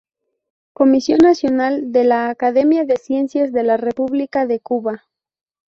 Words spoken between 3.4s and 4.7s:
de la República de